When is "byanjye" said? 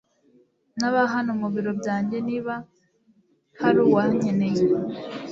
1.79-2.17